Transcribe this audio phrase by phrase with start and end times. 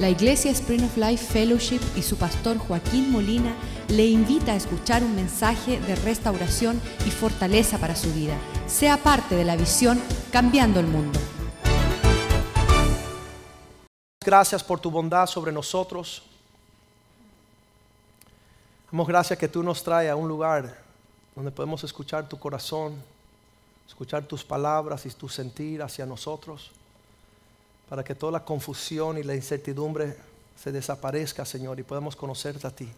[0.00, 3.54] La Iglesia Spring of Life Fellowship y su pastor Joaquín Molina
[3.86, 8.36] le invita a escuchar un mensaje de restauración y fortaleza para su vida.
[8.66, 10.02] Sea parte de la visión
[10.32, 11.20] Cambiando el Mundo.
[14.24, 16.24] Gracias por tu bondad sobre nosotros.
[18.90, 20.76] Damos gracias que tú nos traes a un lugar
[21.36, 23.00] donde podemos escuchar tu corazón,
[23.86, 26.72] escuchar tus palabras y tu sentir hacia nosotros
[27.88, 30.16] para que toda la confusión y la incertidumbre
[30.60, 32.88] se desaparezca, Señor, y podamos conocerte a ti.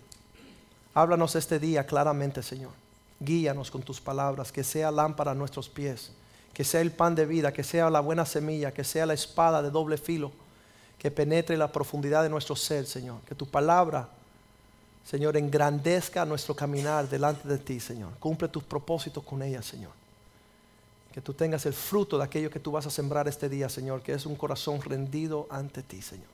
[0.95, 2.71] Háblanos este día claramente, Señor.
[3.19, 6.13] Guíanos con tus palabras, que sea lámpara a nuestros pies,
[6.53, 9.63] que sea el pan de vida, que sea la buena semilla, que sea la espada
[9.63, 10.30] de doble filo,
[10.99, 13.21] que penetre la profundidad de nuestro ser, Señor.
[13.27, 14.09] Que tu palabra,
[15.05, 18.13] Señor, engrandezca nuestro caminar delante de ti, Señor.
[18.19, 20.05] Cumple tus propósitos con ella, Señor
[21.16, 24.02] que tú tengas el fruto de aquello que tú vas a sembrar este día, Señor,
[24.02, 26.27] que es un corazón rendido ante ti, Señor.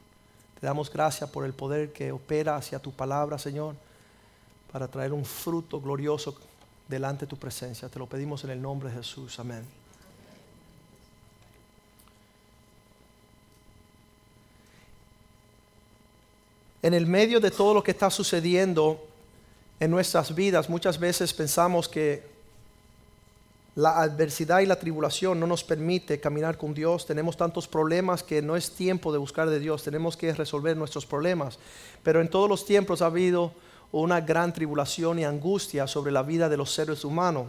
[0.60, 3.76] Te damos gracias por el poder que opera hacia tu palabra, Señor,
[4.72, 6.36] para traer un fruto glorioso
[6.88, 7.88] delante de tu presencia.
[7.88, 9.38] Te lo pedimos en el nombre de Jesús.
[9.38, 9.64] Amén.
[16.82, 19.00] En el medio de todo lo que está sucediendo
[19.78, 22.31] en nuestras vidas, muchas veces pensamos que
[23.74, 27.06] la adversidad y la tribulación no nos permite caminar con Dios.
[27.06, 29.82] Tenemos tantos problemas que no es tiempo de buscar de Dios.
[29.82, 31.58] Tenemos que resolver nuestros problemas.
[32.02, 33.52] Pero en todos los tiempos ha habido
[33.90, 37.46] una gran tribulación y angustia sobre la vida de los seres humanos.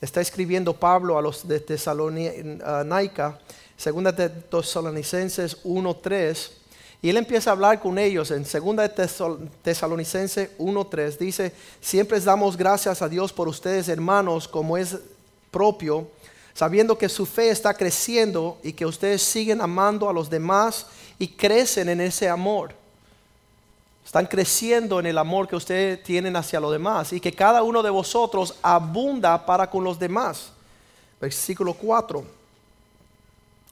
[0.00, 3.38] Está escribiendo Pablo a los de Tesalónica,
[3.76, 6.50] segunda de Tesalonicenses 1:3,
[7.00, 9.08] y él empieza a hablar con ellos en segunda de
[9.62, 14.98] Tesalonicenses 1:3 dice, "Siempre damos gracias a Dios por ustedes, hermanos, como es
[15.54, 16.08] propio,
[16.52, 21.28] sabiendo que su fe está creciendo y que ustedes siguen amando a los demás y
[21.28, 22.74] crecen en ese amor.
[24.04, 27.84] Están creciendo en el amor que ustedes tienen hacia los demás y que cada uno
[27.84, 30.50] de vosotros abunda para con los demás.
[31.20, 32.24] Versículo 4.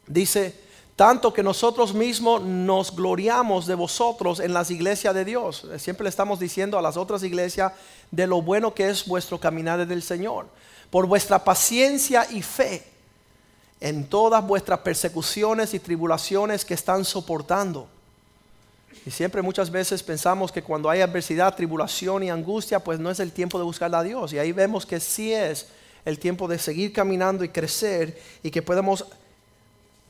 [0.07, 0.55] Dice,
[0.95, 5.67] tanto que nosotros mismos nos gloriamos de vosotros en las iglesias de Dios.
[5.79, 7.73] Siempre le estamos diciendo a las otras iglesias
[8.11, 10.47] de lo bueno que es vuestro caminar del Señor
[10.93, 12.85] por vuestra paciencia y fe
[13.81, 17.89] en todas vuestras persecuciones y tribulaciones que están soportando.
[19.07, 23.21] Y siempre muchas veces pensamos que cuando hay adversidad, tribulación y angustia, pues no es
[23.21, 24.35] el tiempo de buscar a Dios.
[24.35, 25.69] Y ahí vemos que sí es
[26.05, 29.07] el tiempo de seguir caminando y crecer y que podemos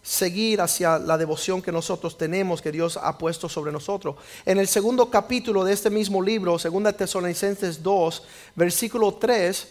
[0.03, 4.17] seguir hacia la devoción que nosotros tenemos, que Dios ha puesto sobre nosotros.
[4.45, 8.23] En el segundo capítulo de este mismo libro, 2 Tesalonicenses 2,
[8.57, 9.69] versículo 3,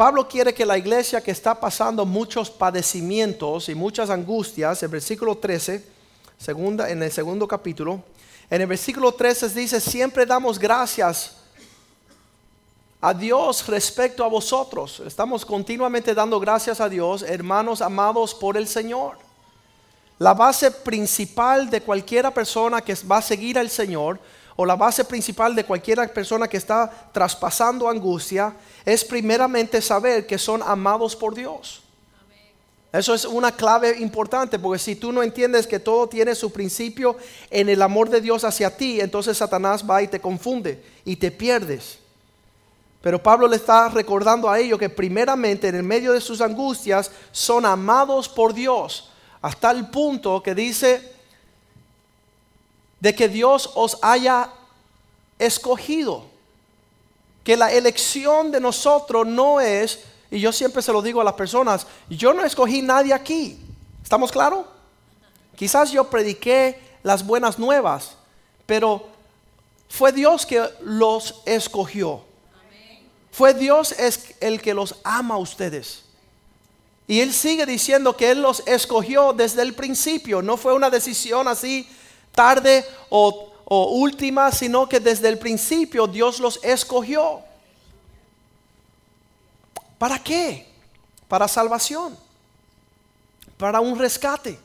[0.00, 5.36] Pablo quiere que la iglesia que está pasando muchos padecimientos y muchas angustias, el versículo
[5.36, 5.84] 13,
[6.38, 8.02] segunda, en el segundo capítulo,
[8.48, 11.36] en el versículo 13 dice, siempre damos gracias
[12.98, 15.02] a Dios respecto a vosotros.
[15.06, 19.18] Estamos continuamente dando gracias a Dios, hermanos amados por el Señor.
[20.18, 24.18] La base principal de cualquiera persona que va a seguir al Señor
[24.60, 28.54] o la base principal de cualquier persona que está traspasando angustia
[28.84, 31.82] es primeramente saber que son amados por Dios.
[32.92, 37.16] Eso es una clave importante, porque si tú no entiendes que todo tiene su principio
[37.48, 41.30] en el amor de Dios hacia ti, entonces Satanás va y te confunde y te
[41.30, 41.98] pierdes.
[43.00, 47.10] Pero Pablo le está recordando a ellos que primeramente en el medio de sus angustias
[47.32, 49.10] son amados por Dios,
[49.40, 51.19] hasta el punto que dice,
[53.00, 54.50] de que Dios os haya
[55.38, 56.26] escogido.
[57.42, 60.00] Que la elección de nosotros no es,
[60.30, 63.58] y yo siempre se lo digo a las personas, yo no escogí nadie aquí.
[64.02, 64.66] ¿Estamos claros?
[65.56, 68.16] Quizás yo prediqué las buenas nuevas,
[68.66, 69.06] pero
[69.88, 72.22] fue Dios que los escogió.
[73.32, 73.94] Fue Dios
[74.40, 76.04] el que los ama a ustedes.
[77.06, 80.42] Y Él sigue diciendo que Él los escogió desde el principio.
[80.42, 81.88] No fue una decisión así
[82.34, 87.40] tarde o, última, sino que desde el principio Dios los escogió.
[89.98, 90.66] ¿Para qué?
[91.28, 92.16] Para salvación,
[93.56, 94.58] para un rescate.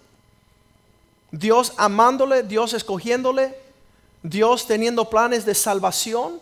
[1.31, 3.59] Dios amándole, Dios escogiéndole,
[4.23, 6.39] Dios teniendo planes de salvación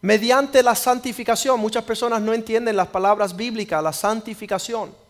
[0.00, 1.58] mediante la santificación.
[1.60, 5.05] Muchas personas no entienden las palabras bíblicas, la santificación.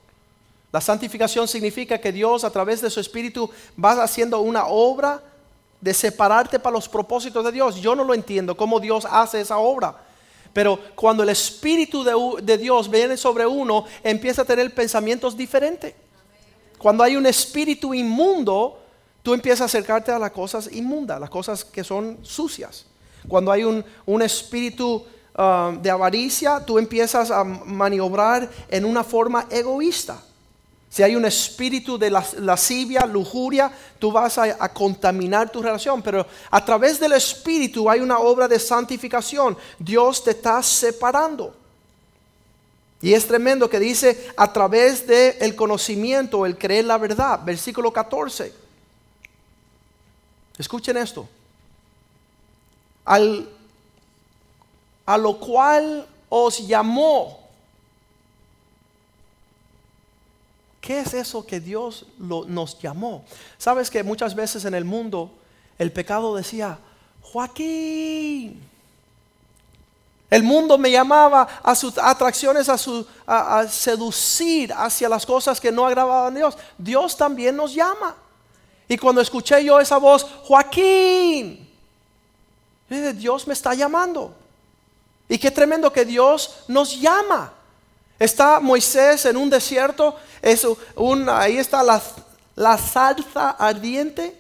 [0.73, 3.51] La santificación significa que Dios a través de su Espíritu
[3.83, 5.23] va haciendo una obra
[5.81, 7.77] de separarte para los propósitos de Dios.
[7.77, 9.97] Yo no lo entiendo cómo Dios hace esa obra.
[10.53, 12.03] Pero cuando el Espíritu
[12.43, 15.95] de, Dios viene sobre uno, empieza a tener pensamientos diferentes.
[16.79, 18.79] Cuando hay un espíritu inmundo,
[19.23, 22.87] tú empiezas a acercarte a las cosas inmundas, las cosas que son sucias.
[23.29, 25.05] Cuando hay un, un espíritu
[25.37, 30.23] uh, de avaricia, tú empiezas a maniobrar en una forma egoísta.
[30.89, 36.01] Si hay un espíritu de lascivia, lujuria, tú vas a, contaminar tu relación.
[36.01, 39.57] Pero a través del espíritu hay una obra de santificación.
[39.79, 41.55] Dios te está separando.
[43.03, 47.41] Y es tremendo que dice a través del el conocimiento, el creer la verdad.
[47.45, 48.53] Versículo 14.
[50.57, 51.29] Escuchen esto.
[53.05, 53.49] Al,
[55.05, 57.46] a lo cual os llamó.
[60.87, 63.25] ¿Qué es eso que Dios nos llamó?
[63.59, 65.33] Sabes que muchas veces en el mundo
[65.81, 66.79] el pecado decía,
[67.23, 68.63] Joaquín,
[70.31, 73.05] el mundo me llamaba a sus atracciones, a, su,
[73.69, 76.57] seducir hacia las cosas que no agradaban a Dios.
[76.79, 78.15] Dios también nos llama.
[78.89, 81.69] Y cuando escuché yo esa voz, Joaquín,
[82.89, 84.33] Dios me está llamando.
[85.29, 87.56] Y qué tremendo que Dios nos llama.
[88.19, 90.67] Está Moisés en un desierto, es
[91.29, 92.01] ahí está la,
[92.55, 94.35] la salsa ardiente,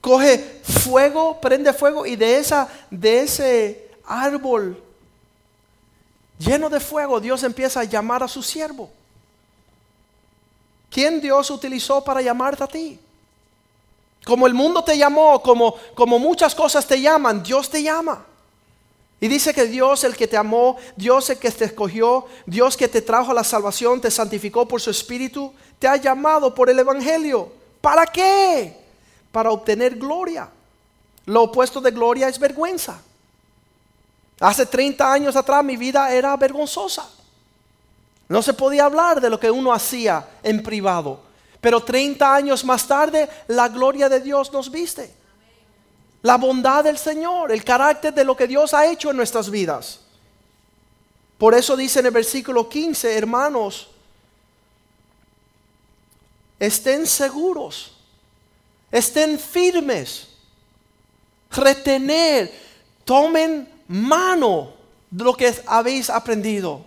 [0.00, 4.82] coge fuego, prende fuego y de, esa, de ese árbol
[6.38, 8.90] lleno de fuego, Dios empieza a llamar a su siervo.
[10.90, 12.98] ¿Quién Dios utilizó para llamarte a ti?
[14.24, 18.24] Como el mundo te llamó, como, como muchas cosas te llaman, Dios te llama.
[19.20, 22.86] Y dice que Dios el que te amó, Dios el que te escogió, Dios que
[22.86, 26.78] te trajo a la salvación, te santificó por su espíritu, te ha llamado por el
[26.78, 27.50] Evangelio.
[27.80, 28.76] ¿Para qué?
[29.32, 30.50] Para obtener gloria.
[31.24, 33.00] Lo opuesto de gloria es vergüenza.
[34.38, 37.08] Hace 30 años atrás mi vida era vergonzosa.
[38.28, 41.20] No se podía hablar de lo que uno hacía en privado.
[41.60, 45.12] Pero 30 años más tarde la gloria de Dios nos viste.
[46.26, 50.00] La bondad del Señor, el carácter de lo que Dios ha hecho en nuestras vidas.
[51.38, 53.86] Por eso dice en el versículo 15, hermanos,
[56.58, 57.92] estén seguros,
[58.90, 60.26] estén firmes,
[61.52, 62.52] retener,
[63.04, 64.74] tomen mano
[65.08, 66.84] de lo que habéis aprendido.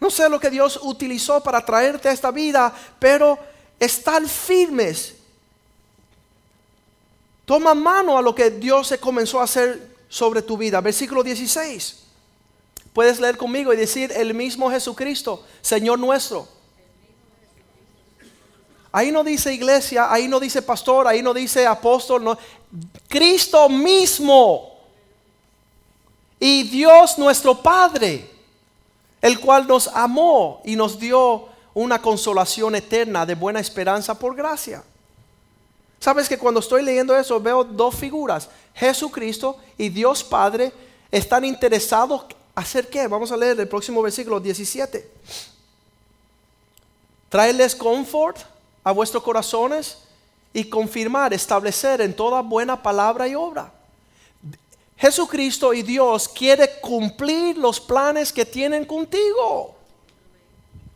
[0.00, 3.38] No sé lo que Dios utilizó para traerte a esta vida, pero
[3.78, 5.14] estar firmes.
[7.44, 10.80] Toma mano a lo que Dios se comenzó a hacer sobre tu vida.
[10.80, 12.04] Versículo 16.
[12.92, 16.48] Puedes leer conmigo y decir, el mismo Jesucristo, Señor nuestro.
[18.92, 22.38] Ahí no dice iglesia, ahí no dice pastor, ahí no dice apóstol, no.
[23.08, 24.78] Cristo mismo.
[26.38, 28.30] Y Dios nuestro Padre,
[29.20, 34.84] el cual nos amó y nos dio una consolación eterna de buena esperanza por gracia.
[36.04, 40.70] Sabes que cuando estoy leyendo eso veo dos figuras, Jesucristo y Dios Padre
[41.10, 43.06] están interesados hacer qué?
[43.06, 45.10] Vamos a leer el próximo versículo 17.
[47.30, 48.36] Traerles confort
[48.84, 49.96] a vuestros corazones
[50.52, 53.72] y confirmar, establecer en toda buena palabra y obra.
[54.98, 59.74] Jesucristo y Dios quiere cumplir los planes que tienen contigo.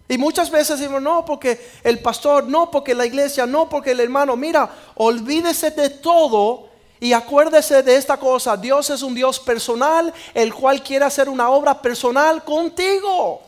[0.08, 4.00] Y muchas veces decimos, no, porque el pastor, no, porque la iglesia, no, porque el
[4.00, 4.36] hermano.
[4.36, 8.56] Mira, olvídese de todo y acuérdese de esta cosa.
[8.56, 13.42] Dios es un Dios personal, el cual quiere hacer una obra personal contigo.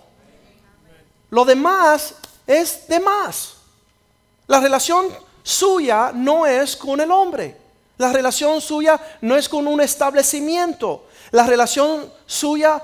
[1.31, 2.14] Lo demás
[2.47, 3.55] es de más.
[4.47, 5.07] La relación
[5.43, 7.57] suya no es con el hombre.
[7.97, 11.07] La relación suya no es con un establecimiento.
[11.31, 12.83] La relación suya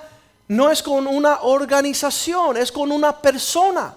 [0.48, 3.94] no es con una organización, es con una persona.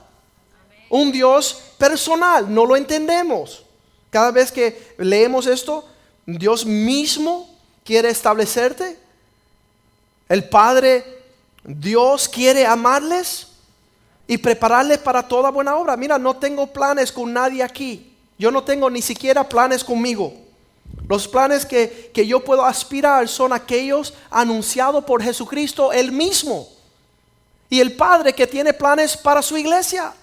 [0.89, 3.63] Un Dios personal, no lo entendemos.
[4.09, 5.87] Cada vez que leemos esto,
[6.25, 7.49] Dios mismo
[7.83, 8.97] quiere establecerte.
[10.27, 11.03] El Padre,
[11.63, 13.47] Dios quiere amarles
[14.27, 15.95] y prepararles para toda buena obra.
[15.97, 18.15] Mira, no tengo planes con nadie aquí.
[18.37, 20.33] Yo no tengo ni siquiera planes conmigo.
[21.07, 26.67] Los planes que, que yo puedo aspirar son aquellos anunciados por Jesucristo él mismo.
[27.69, 30.13] Y el Padre que tiene planes para su iglesia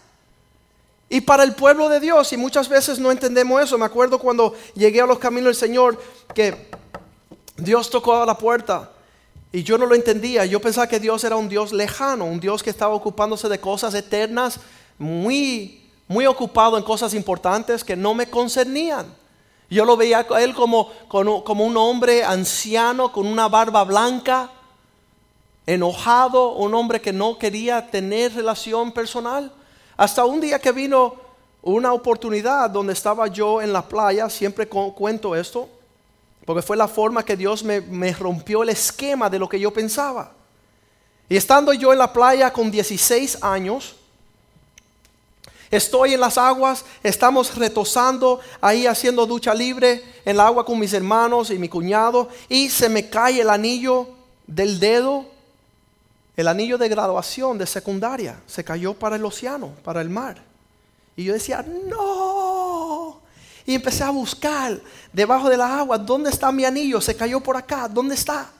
[1.08, 2.32] y para el pueblo de Dios.
[2.32, 3.78] Y muchas veces no entendemos eso.
[3.78, 6.00] Me acuerdo cuando llegué a los caminos del Señor
[6.34, 6.68] que
[7.56, 8.90] Dios tocó a la puerta
[9.52, 10.44] y yo no lo entendía.
[10.44, 13.94] Yo pensaba que Dios era un Dios lejano, un Dios que estaba ocupándose de cosas
[13.94, 14.60] eternas,
[14.98, 19.06] muy, muy ocupado en cosas importantes que no me concernían.
[19.68, 24.50] Yo lo veía a él como, como, un hombre anciano con una barba blanca,
[25.66, 29.52] enojado, un hombre que no quería tener relación personal.
[29.96, 31.16] Hasta un día que vino
[31.62, 35.68] una oportunidad donde estaba yo en la playa, siempre cuento esto,
[36.44, 39.72] porque fue la forma que Dios me, me rompió el esquema de lo que yo
[39.72, 40.30] pensaba.
[41.28, 43.95] Y estando yo en la playa con 16 años,
[45.70, 50.92] Estoy en las aguas, estamos retosando ahí haciendo ducha libre en el agua con mis
[50.92, 54.08] hermanos y mi cuñado y se me cae el anillo
[54.46, 55.26] del dedo,
[56.36, 60.42] el anillo de graduación de secundaria, se cayó para el océano, para el mar.
[61.16, 63.20] Y yo decía, no.
[63.64, 64.80] Y empecé a buscar
[65.12, 67.00] debajo de la agua, ¿dónde está mi anillo?
[67.00, 68.50] Se cayó por acá, ¿dónde está?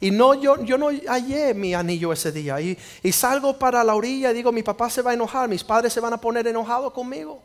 [0.00, 2.60] Y no, yo, yo no hallé mi anillo ese día.
[2.60, 5.62] Y, y, salgo para la orilla y digo, mi papá se va a enojar, mis
[5.62, 7.42] padres se van a poner enojados conmigo.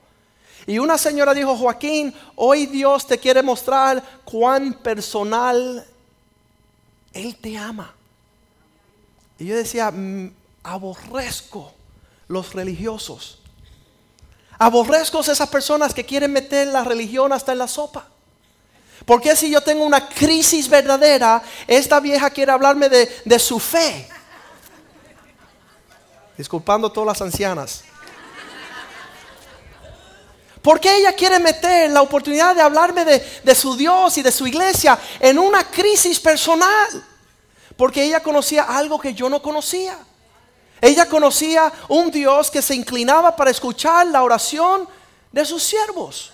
[0.66, 5.86] Y una señora dijo, Joaquín, hoy Dios te quiere mostrar cuán personal
[7.14, 7.94] Él te ama.
[9.38, 10.32] Y yo decía, mm,
[10.64, 11.74] aborrezco
[12.28, 13.40] los religiosos.
[14.58, 18.08] Aborrezco esas personas que quieren meter la religión hasta en la sopa.
[19.04, 24.08] Porque si yo tengo una crisis verdadera, esta vieja quiere hablarme de, su fe?
[26.38, 27.84] Disculpando a todas las ancianas.
[30.62, 34.32] ¿Por qué ella quiere meter la oportunidad de hablarme de, de, su Dios y de
[34.32, 37.04] su iglesia en una crisis personal?
[37.78, 39.96] Porque ella conocía algo que yo no conocía.
[40.82, 44.88] Ella conocía un Dios que se inclinaba para escuchar la oración
[45.32, 46.32] de sus siervos.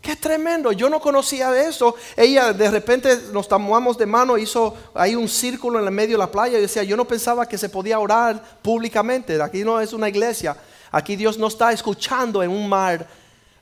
[0.00, 1.94] Qué tremendo, yo no conocía eso.
[2.16, 6.24] Ella de repente nos tomamos de mano, hizo ahí un círculo en el medio de
[6.24, 9.40] la playa y decía, yo no pensaba que se podía orar públicamente.
[9.42, 10.56] Aquí no es una iglesia,
[10.90, 13.06] aquí Dios no está escuchando en un mar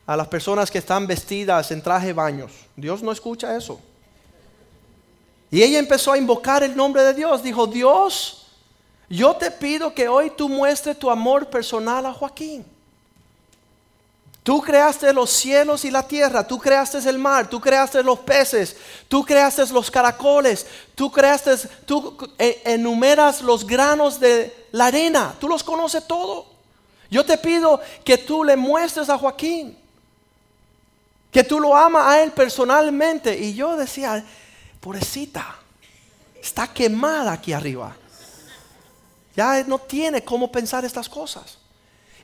[0.07, 2.53] a las personas que están vestidas en traje de baños.
[2.77, 3.81] Dios no escucha eso.
[5.51, 7.43] Y ella empezó a invocar el nombre de Dios.
[7.43, 8.47] Dijo, Dios,
[9.09, 12.65] yo te pido que hoy tú muestres tu amor personal a Joaquín.
[14.49, 18.75] Tú creaste los cielos y la tierra, tú creaste el mar, tú creaste los peces,
[19.07, 25.49] tú creaste los caracoles, tú creaste, tú eh, enumeras los granos de la arena, tú
[25.49, 26.47] los conoces todo.
[27.11, 29.77] Yo te pido que tú le muestres a Joaquín,
[31.31, 33.39] que tú lo amas a él personalmente.
[33.39, 34.25] Y yo decía,
[34.81, 35.57] pobrecita,
[36.41, 37.95] está quemada aquí arriba.
[39.37, 41.59] Ya no tiene cómo pensar estas cosas.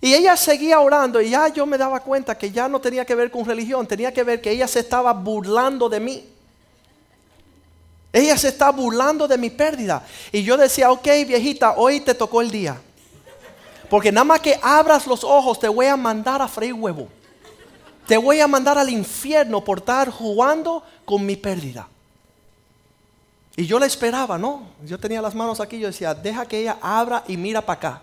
[0.05, 3.15] Y ella seguía orando y ya yo me daba cuenta que ya no tenía que
[3.15, 6.29] ver con religión, tenía que ver que ella se estaba burlando de mí.
[8.13, 10.05] Ella se está burlando de mi pérdida.
[10.31, 12.79] Y yo decía, ok viejita, hoy te tocó el día.
[13.89, 17.09] Porque nada más que abras los ojos te voy a mandar a freír huevo.
[18.07, 21.89] Te voy a mandar al infierno por estar jugando con mi pérdida.
[23.57, 24.67] Y yo la esperaba, ¿no?
[24.85, 28.03] Yo tenía las manos aquí, yo decía, deja que ella abra y mira para acá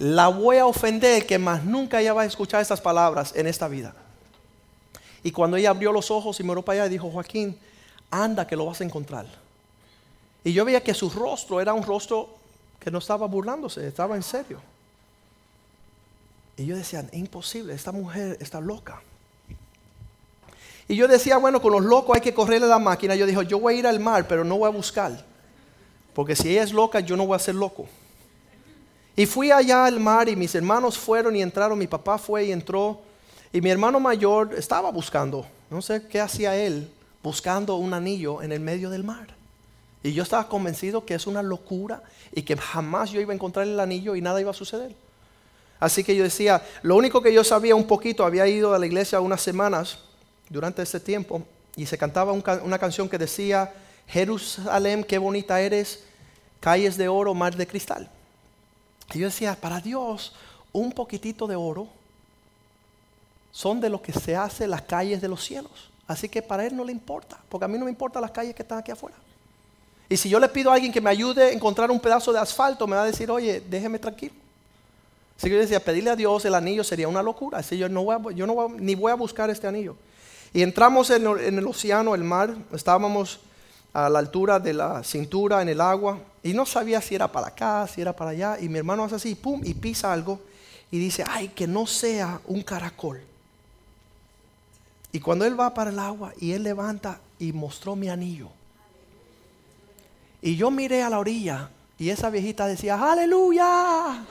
[0.00, 3.68] la voy a ofender que más nunca ella va a escuchar estas palabras en esta
[3.68, 3.94] vida.
[5.22, 7.58] Y cuando ella abrió los ojos y miró para allá, dijo, Joaquín,
[8.10, 9.26] anda que lo vas a encontrar.
[10.42, 12.30] Y yo veía que su rostro era un rostro
[12.78, 14.62] que no estaba burlándose, estaba en serio.
[16.56, 19.02] Y yo decía, imposible, esta mujer está loca.
[20.88, 23.14] Y yo decía, bueno, con los locos hay que correrle la máquina.
[23.16, 25.26] Yo dije, yo voy a ir al mar, pero no voy a buscar.
[26.14, 27.86] Porque si ella es loca, yo no voy a ser loco.
[29.20, 32.52] Y fui allá al mar y mis hermanos fueron y entraron, mi papá fue y
[32.52, 33.02] entró.
[33.52, 36.90] Y mi hermano mayor estaba buscando, no sé qué hacía él,
[37.22, 39.34] buscando un anillo en el medio del mar.
[40.02, 43.66] Y yo estaba convencido que es una locura y que jamás yo iba a encontrar
[43.66, 44.96] el anillo y nada iba a suceder.
[45.80, 48.86] Así que yo decía, lo único que yo sabía un poquito, había ido a la
[48.86, 49.98] iglesia unas semanas
[50.48, 51.42] durante ese tiempo
[51.76, 53.70] y se cantaba una canción que decía,
[54.06, 56.04] Jerusalén, qué bonita eres,
[56.58, 58.10] calles de oro, mar de cristal.
[59.14, 60.32] Y yo decía, para Dios,
[60.72, 61.88] un poquitito de oro
[63.52, 65.90] son de lo que se hace las calles de los cielos.
[66.06, 68.54] Así que para Él no le importa, porque a mí no me importan las calles
[68.54, 69.16] que están aquí afuera.
[70.08, 72.40] Y si yo le pido a alguien que me ayude a encontrar un pedazo de
[72.40, 74.34] asfalto, me va a decir, oye, déjeme tranquilo.
[75.36, 77.58] Así que yo decía, pedirle a Dios el anillo sería una locura.
[77.58, 79.96] Así yo no voy yo no ni voy a buscar este anillo.
[80.52, 83.38] Y entramos en el océano, el mar, estábamos
[83.92, 87.48] a la altura de la cintura en el agua y no sabía si era para
[87.48, 88.58] acá, si era para allá.
[88.60, 90.40] Y mi hermano hace así, pum, y pisa algo
[90.90, 93.20] y dice, ay, que no sea un caracol.
[95.12, 98.48] Y cuando él va para el agua y él levanta y mostró mi anillo.
[100.42, 104.24] Y yo miré a la orilla y esa viejita decía, aleluya.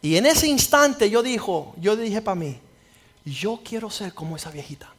[0.00, 2.58] Y en ese instante yo dijo, yo dije para mí,
[3.24, 4.92] yo quiero ser como esa viejita.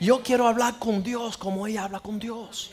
[0.00, 2.70] Yo quiero hablar con Dios como ella habla con Dios.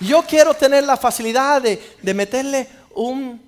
[0.00, 3.40] Yo quiero tener la facilidad de, de meterle un,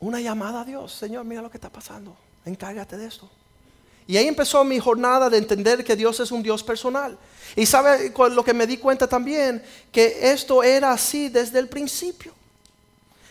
[0.00, 0.92] una llamada a Dios.
[0.92, 2.16] Señor, mira lo que está pasando.
[2.44, 3.28] Encárgate de esto.
[4.06, 7.16] Y ahí empezó mi jornada de entender que Dios es un Dios personal.
[7.54, 9.62] Y sabe lo que me di cuenta también,
[9.92, 12.39] que esto era así desde el principio.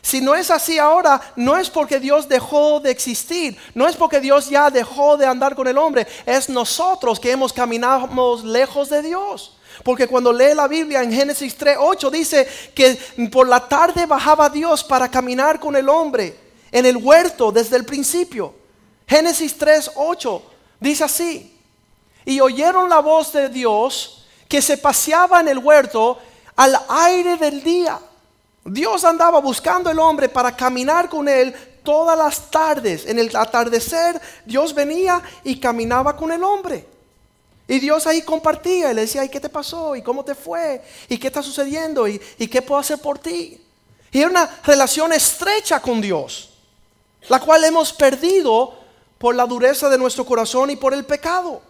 [0.02, 4.20] Si no es así ahora, no es porque Dios dejó de existir, no es porque
[4.20, 8.08] Dios ya dejó de andar con el hombre, es nosotros que hemos caminado
[8.44, 9.58] lejos de Dios.
[9.84, 12.96] Porque cuando lee la Biblia en Génesis 3:8 dice que
[13.32, 16.38] por la tarde bajaba Dios para caminar con el hombre
[16.72, 18.54] en el huerto desde el principio.
[19.08, 20.42] Génesis 3:8
[20.80, 21.58] dice así:
[22.26, 26.18] "Y oyeron la voz de Dios que se paseaba en el huerto
[26.56, 28.00] al aire del día."
[28.70, 33.06] Dios andaba buscando el hombre para caminar con él todas las tardes.
[33.06, 36.86] En el atardecer Dios venía y caminaba con el hombre.
[37.68, 39.96] Y Dios ahí compartía y le decía, ¿y qué te pasó?
[39.96, 40.82] ¿Y cómo te fue?
[41.08, 42.08] ¿Y qué está sucediendo?
[42.08, 43.62] ¿Y, qué puedo hacer por ti?
[44.12, 46.50] Y era una relación estrecha con Dios,
[47.28, 48.74] la cual hemos perdido
[49.20, 51.62] por la dureza de nuestro corazón y por el pecado,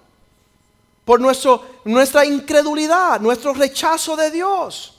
[1.04, 4.99] por nuestra incredulidad, nuestro rechazo de Dios.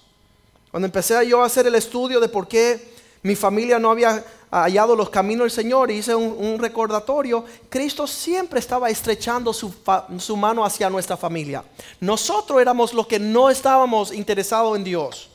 [0.71, 4.97] Cuando empecé yo a hacer el estudio de por qué mi familia no había hallado
[4.97, 10.89] los caminos del Señor y hice un, recordatorio, Cristo siempre estaba estrechando su, mano hacia
[10.89, 11.65] nuestra familia.
[12.01, 15.29] Nosotros éramos los que no estábamos interesados en Dios.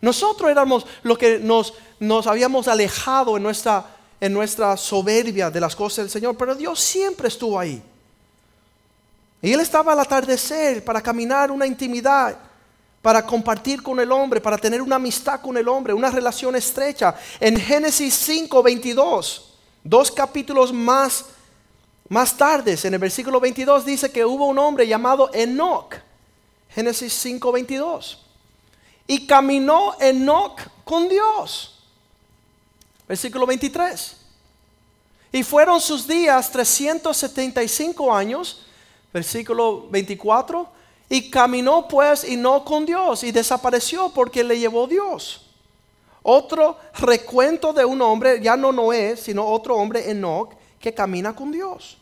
[0.00, 3.84] Nosotros éramos los que nos, nos habíamos alejado en nuestra,
[4.20, 7.82] en nuestra soberbia de las cosas del Señor, pero Dios siempre estuvo ahí.
[9.42, 12.49] Y Él estaba al atardecer para caminar una intimidad
[13.02, 17.14] para compartir con el hombre, para tener una amistad con el hombre, una relación estrecha.
[17.38, 21.24] En Génesis 5, 22, dos capítulos más,
[22.08, 25.94] más tardes, en el versículo 22 dice que hubo un hombre llamado Enoch.
[26.68, 28.18] Génesis 5, 22.
[29.06, 31.78] Y caminó Enoch con Dios.
[33.08, 34.16] Versículo 23.
[35.32, 38.62] Y fueron sus días 375 años.
[39.12, 40.79] Versículo 24
[41.12, 45.42] y caminó pues y no con Dios y desapareció porque le llevó Dios.
[46.22, 51.50] Otro recuento de un hombre, ya no Noé, sino otro hombre, Enoch, que camina con
[51.50, 51.98] Dios.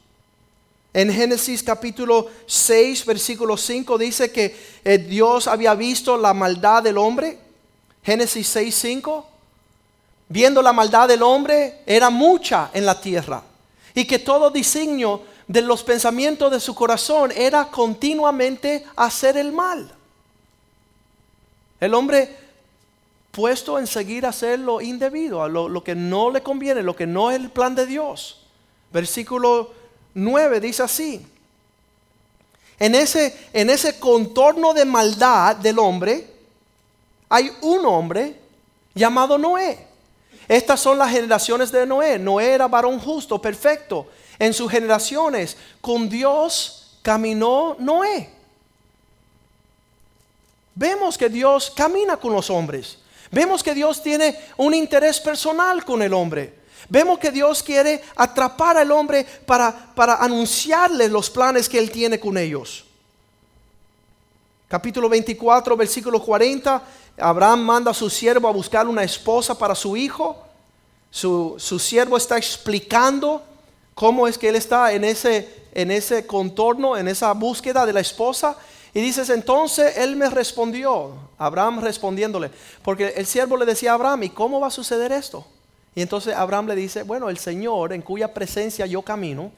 [0.93, 6.99] En Génesis capítulo 6, versículo 5 dice que eh, Dios había visto la maldad del
[6.99, 7.39] hombre.
[8.03, 9.27] Génesis 6, 5.
[10.29, 13.43] Viendo la maldad del hombre, era mucha en la tierra.
[13.95, 19.91] Y que todo designio de los pensamientos de su corazón era continuamente hacer el mal.
[21.81, 22.37] El hombre
[23.33, 27.31] puesto en seguir hacer lo indebido, lo, lo que no le conviene, lo que no
[27.31, 28.43] es el plan de Dios.
[28.93, 29.73] Versículo
[30.15, 31.27] 9 dice así.
[32.79, 36.31] En ese, en ese contorno de maldad del hombre,
[37.29, 38.39] hay un hombre
[38.95, 39.87] llamado Noé.
[40.47, 42.19] Estas son las generaciones de Noé.
[42.19, 44.07] Noé era varón justo, perfecto,
[44.39, 45.57] en sus generaciones.
[45.81, 48.31] Con Dios caminó Noé.
[50.75, 52.99] Vemos que Dios camina con los hombres.
[53.31, 56.59] Vemos que Dios tiene un interés personal con el hombre.
[56.89, 62.19] Vemos que Dios quiere atrapar al hombre para, para anunciarle los planes que Él tiene
[62.19, 62.85] con ellos.
[64.69, 66.83] Capítulo 24, versículo 40.
[67.19, 70.45] Abraham manda a su siervo a buscar una esposa para su hijo.
[71.11, 73.43] Su, su siervo está explicando
[73.99, 77.99] cómo es que él está en ese, en ese contorno, en esa búsqueda de la
[77.99, 78.57] esposa.
[78.95, 82.53] Y dices, entonces él me respondió, Abraham respondiéndole,
[82.85, 85.45] porque el siervo le decía a Abraham, ¿y cómo va a suceder esto?
[85.97, 89.51] Y entonces Abraham le dice, bueno, el Señor en cuya presencia yo camino,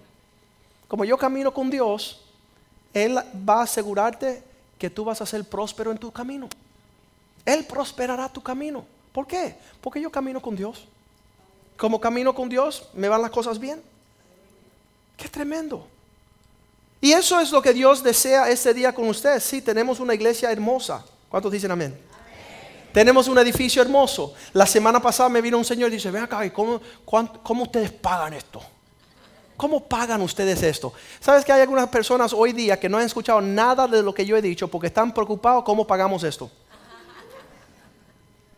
[0.89, 2.23] como yo camino con Dios,
[2.95, 4.43] Él va a asegurarte
[4.79, 6.49] que tú vas a ser próspero en tu camino.
[7.45, 8.87] Él prosperará tu camino.
[9.13, 9.55] ¿Por qué?
[9.83, 10.87] Porque yo camino con Dios.
[11.77, 13.83] Como camino con Dios, me van las cosas bien.
[15.21, 15.87] Qué tremendo.
[17.01, 19.45] Y eso es lo que Dios desea este día con ustedes.
[19.45, 21.05] Sí, tenemos una iglesia hermosa.
[21.29, 21.99] ¿Cuántos dicen amén?
[22.93, 24.35] Tenemos un edificio hermoso.
[24.55, 28.33] La semana pasada me vino un señor y dice, ven acá, ¿cómo, ¿cómo ustedes pagan
[28.33, 28.63] esto?
[29.57, 30.93] ¿Cómo pagan ustedes esto?
[31.21, 34.25] ¿Sabes que hay algunas personas hoy día que no han escuchado nada de lo que
[34.25, 36.51] yo he dicho porque están preocupados cómo pagamos esto?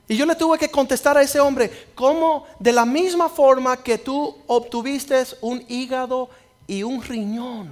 [0.08, 3.98] Y yo le tuve que contestar a ese hombre, ¿cómo de la misma forma que
[3.98, 6.28] tú obtuviste un hígado
[6.72, 7.70] y un riñón.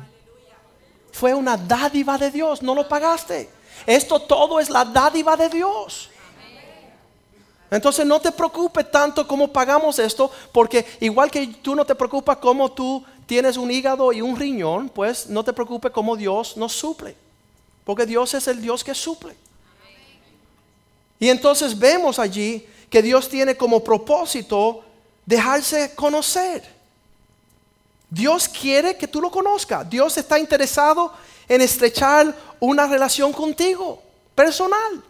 [1.10, 3.48] Fue una dádiva de Dios, no lo pagaste.
[3.86, 6.10] Esto todo es la dádiva de Dios.
[7.70, 12.36] Entonces no te preocupes tanto como pagamos esto, porque igual que tú no te preocupas
[12.36, 16.72] cómo tú tienes un hígado y un riñón, pues no te preocupes cómo Dios nos
[16.72, 17.16] suple.
[17.84, 19.34] Porque Dios es el Dios que suple.
[21.18, 24.84] Y entonces vemos allí que Dios tiene como propósito
[25.24, 26.79] dejarse conocer.
[28.10, 29.88] Dios quiere que tú lo conozcas.
[29.88, 31.12] Dios está interesado
[31.48, 34.02] en estrechar una relación contigo,
[34.34, 35.02] personal.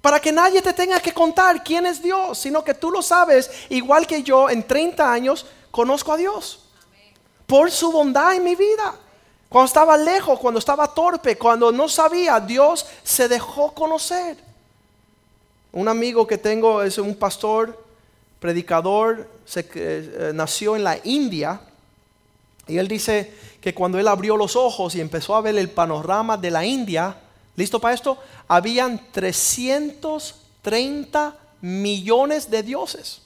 [0.00, 3.50] Para que nadie te tenga que contar quién es Dios, sino que tú lo sabes,
[3.68, 6.64] igual que yo en 30 años conozco a Dios.
[7.46, 8.94] Por su bondad en mi vida.
[9.48, 14.36] Cuando estaba lejos, cuando estaba torpe, cuando no sabía, Dios se dejó conocer.
[15.72, 17.84] Un amigo que tengo es un pastor,
[18.40, 21.60] predicador, se, eh, nació en la India.
[22.66, 26.36] Y él dice que cuando él abrió los ojos y empezó a ver el panorama
[26.36, 27.16] de la India,
[27.56, 28.18] ¿listo para esto?
[28.48, 33.22] Habían 330 millones de dioses.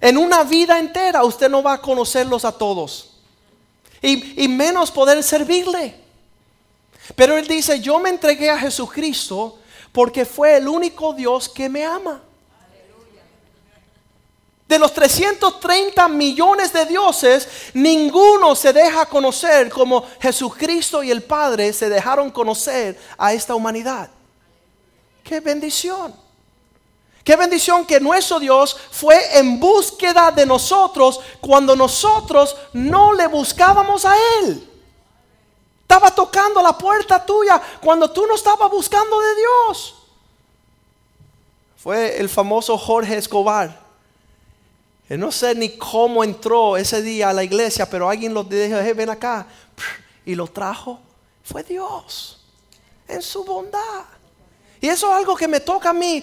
[0.00, 3.10] En una vida entera usted no va a conocerlos a todos.
[4.02, 5.94] Y, y menos poder servirle.
[7.16, 9.58] Pero él dice, yo me entregué a Jesucristo
[9.92, 12.22] porque fue el único Dios que me ama.
[14.66, 21.72] De los 330 millones de dioses, ninguno se deja conocer como Jesucristo y el Padre
[21.72, 24.08] se dejaron conocer a esta humanidad.
[25.22, 26.14] Qué bendición.
[27.22, 34.04] Qué bendición que nuestro Dios fue en búsqueda de nosotros cuando nosotros no le buscábamos
[34.04, 34.70] a Él.
[35.82, 39.94] Estaba tocando la puerta tuya cuando tú no estabas buscando de Dios.
[41.76, 43.83] Fue el famoso Jorge Escobar.
[45.10, 49.10] No sé ni cómo entró ese día a la iglesia, pero alguien lo dijo, ven
[49.10, 49.46] acá.
[50.24, 50.98] Y lo trajo.
[51.42, 52.40] Fue Dios.
[53.06, 54.04] En su bondad.
[54.80, 56.22] Y eso es algo que me toca a mí.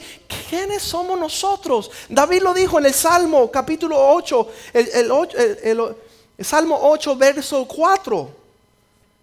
[0.49, 1.91] ¿Quiénes somos nosotros?
[2.09, 5.95] David lo dijo en el Salmo capítulo 8, el,
[6.37, 8.41] el Salmo 8, verso 4.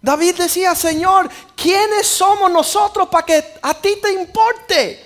[0.00, 5.04] David decía, Señor, ¿quiénes somos nosotros para que a ti te importe?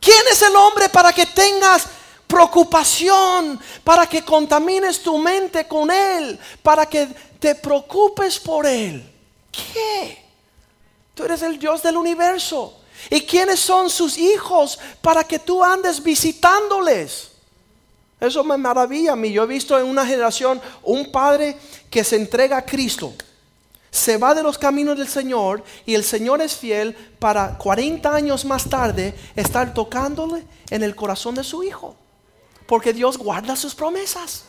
[0.00, 1.86] ¿Quién es el hombre para que tengas
[2.30, 9.04] preocupación, para que contamines tu mente con él, para que te preocupes por él?
[9.50, 10.24] ¿Qué?
[11.14, 12.76] Tú eres el Dios del universo.
[13.10, 17.32] ¿Y quiénes son sus hijos para que tú andes visitándoles?
[18.20, 19.32] Eso me maravilla a mí.
[19.32, 21.56] Yo he visto en una generación un padre
[21.90, 23.12] que se entrega a Cristo,
[23.90, 28.44] se va de los caminos del Señor y el Señor es fiel para 40 años
[28.44, 31.96] más tarde estar tocándole en el corazón de su hijo.
[32.70, 34.44] Porque Dios guarda sus promesas.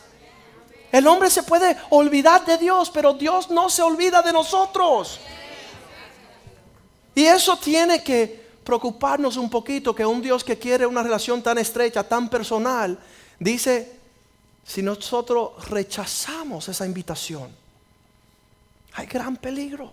[0.92, 5.18] El hombre se puede olvidar de Dios, pero Dios no se olvida de nosotros.
[7.16, 11.58] Y eso tiene que preocuparnos un poquito, que un Dios que quiere una relación tan
[11.58, 12.96] estrecha, tan personal,
[13.40, 13.98] dice,
[14.64, 17.50] si nosotros rechazamos esa invitación,
[18.92, 19.92] hay gran peligro.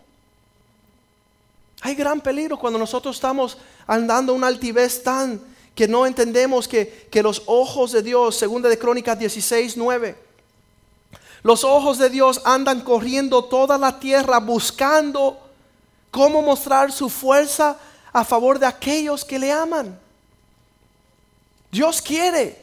[1.82, 5.42] Hay gran peligro cuando nosotros estamos andando una altivez tan
[5.80, 10.14] que no entendemos que, que los ojos de Dios, segunda de Crónicas 16, 9,
[11.42, 15.40] los ojos de Dios andan corriendo toda la tierra buscando
[16.12, 17.78] cómo mostrar su fuerza
[18.12, 19.98] a favor de aquellos que le aman.
[21.72, 22.62] Dios quiere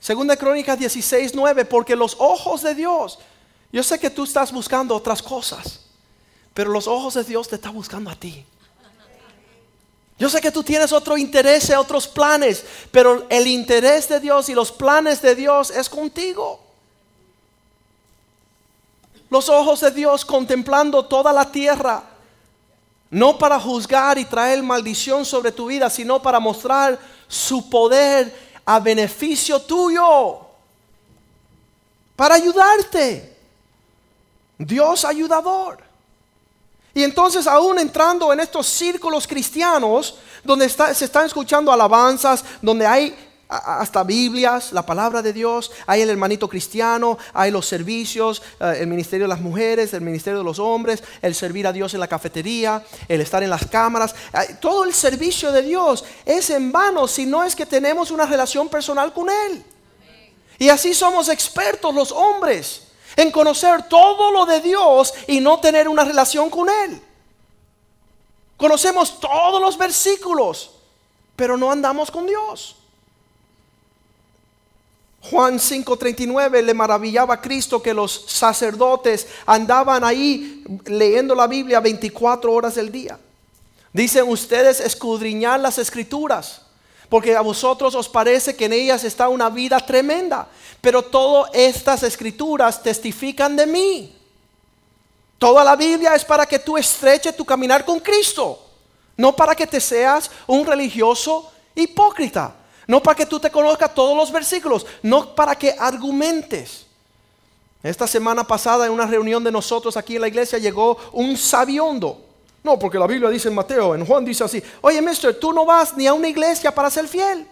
[0.00, 3.18] Segunda Crónicas 16, 9, porque los ojos de Dios,
[3.70, 5.80] yo sé que tú estás buscando otras cosas,
[6.54, 8.46] pero los ojos de Dios te están buscando a ti.
[10.20, 14.54] Yo sé que tú tienes otro interés, otros planes, pero el interés de Dios y
[14.54, 16.60] los planes de Dios es contigo.
[19.30, 22.02] Los ojos de Dios contemplando toda la tierra,
[23.08, 28.78] no para juzgar y traer maldición sobre tu vida, sino para mostrar su poder a
[28.78, 30.40] beneficio tuyo,
[32.14, 33.38] para ayudarte.
[34.58, 35.89] Dios ayudador.
[37.00, 43.16] Y entonces aún entrando en estos círculos cristianos, donde se están escuchando alabanzas, donde hay
[43.48, 48.86] hasta Biblias, la palabra de Dios, hay el hermanito cristiano, hay los servicios, eh, el
[48.86, 52.06] ministerio de las mujeres, el ministerio de los hombres, el servir a Dios en la
[52.06, 54.14] cafetería, el estar en las cámaras,
[54.60, 58.68] todo el servicio de Dios es en vano si no es que tenemos una relación
[58.68, 59.64] personal con Él.
[60.58, 62.89] Y así somos expertos los hombres
[63.20, 67.00] en conocer todo lo de Dios y no tener una relación con Él.
[68.56, 70.70] Conocemos todos los versículos,
[71.36, 72.76] pero no andamos con Dios.
[75.22, 82.50] Juan 5:39 le maravillaba a Cristo que los sacerdotes andaban ahí leyendo la Biblia 24
[82.52, 83.18] horas del día.
[83.92, 86.62] Dicen ustedes escudriñar las escrituras,
[87.10, 90.46] porque a vosotros os parece que en ellas está una vida tremenda,
[90.80, 94.16] pero todas estas escrituras testifican de mí.
[95.36, 98.64] Toda la Biblia es para que tú estreches tu caminar con Cristo.
[99.16, 102.54] No para que te seas un religioso hipócrita.
[102.86, 104.86] No para que tú te conozcas todos los versículos.
[105.02, 106.86] No para que argumentes.
[107.82, 112.29] Esta semana pasada en una reunión de nosotros aquí en la iglesia llegó un sabiondo.
[112.62, 115.64] No, porque la Biblia dice en Mateo, en Juan dice así, oye, mister, tú no
[115.64, 117.46] vas ni a una iglesia para ser fiel.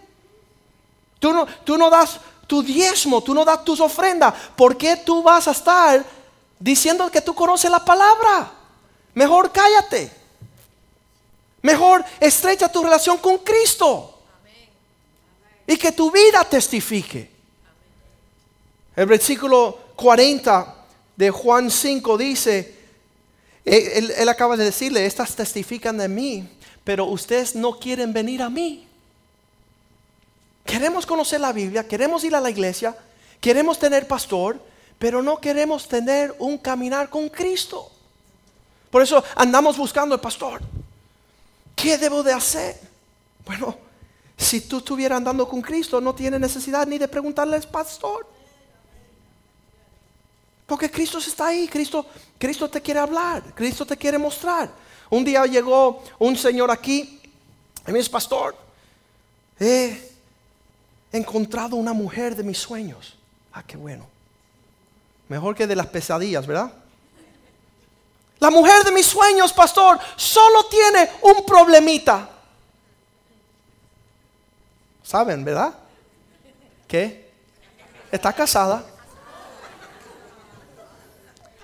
[1.19, 4.33] Tú no, tú no das tu diezmo, tú no das tus ofrendas.
[4.55, 6.05] ¿Por qué tú vas a estar
[6.59, 8.51] diciendo que tú conoces la palabra?
[9.13, 10.11] Mejor cállate.
[11.61, 14.19] Mejor estrecha tu relación con Cristo.
[15.67, 17.29] Y que tu vida testifique.
[18.95, 20.75] El versículo 40
[21.15, 22.78] de Juan 5 dice,
[23.65, 26.49] él, acaba de decirle, estas testifican de mí,
[26.83, 28.87] pero ustedes no quieren venir a mí.
[30.65, 32.95] Queremos conocer la Biblia, queremos ir a la iglesia,
[33.41, 34.61] queremos tener pastor,
[34.97, 37.91] pero no queremos tener un caminar con Cristo.
[38.89, 40.61] Por eso andamos buscando el pastor.
[41.75, 42.79] ¿Qué debo de hacer?
[43.45, 43.77] Bueno,
[44.37, 48.27] si tú estuvieras andando con Cristo, no tienes necesidad ni de preguntarle al pastor.
[50.69, 52.05] Porque Cristo está ahí, Cristo,
[52.37, 54.69] Cristo te quiere hablar, Cristo te quiere mostrar.
[55.09, 57.19] Un día llegó un señor aquí
[57.87, 58.55] y me dice, pastor,
[59.59, 60.11] he
[61.11, 63.17] encontrado una mujer de mis sueños.
[63.51, 64.05] Ah, qué bueno.
[65.27, 66.71] Mejor que de las pesadillas, ¿verdad?
[68.37, 72.29] La mujer de mis sueños, pastor, solo tiene un problemita.
[75.01, 75.73] ¿Saben, verdad?
[76.87, 77.27] ¿Qué?
[78.11, 78.85] Está casada.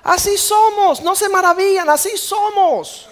[0.05, 3.07] Así somos, no se maravillan, así somos.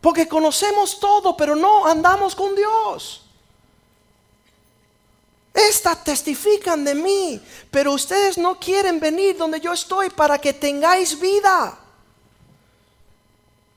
[0.00, 3.22] Porque conocemos todo, pero no andamos con Dios.
[5.52, 7.42] Estas testifican de mí,
[7.72, 11.76] pero ustedes no quieren venir donde yo estoy para que tengáis vida.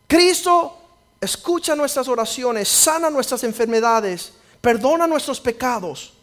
[0.05, 0.77] Cristo
[1.19, 6.13] escucha nuestras oraciones, sana nuestras enfermedades, perdona nuestros pecados.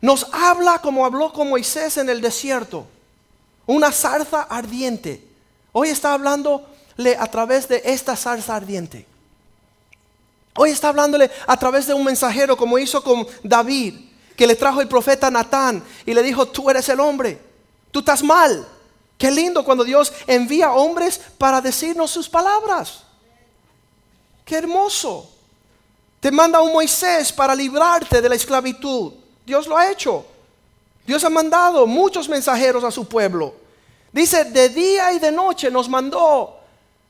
[0.00, 2.88] Nos habla como habló con Moisés en el desierto
[3.66, 5.22] una zarza ardiente.
[5.72, 9.06] Hoy está hablándole a través de esta zarza ardiente.
[10.54, 13.94] Hoy está hablándole a través de un mensajero como hizo con David,
[14.36, 17.40] que le trajo el profeta Natán y le dijo, tú eres el hombre,
[17.90, 18.66] tú estás mal.
[19.16, 23.04] Qué lindo cuando Dios envía hombres para decirnos sus palabras.
[24.44, 25.30] Qué hermoso.
[26.18, 29.12] Te manda un Moisés para librarte de la esclavitud.
[29.46, 30.26] Dios lo ha hecho.
[31.06, 33.54] Dios ha mandado muchos mensajeros a su pueblo.
[34.12, 36.58] Dice, de día y de noche nos mandó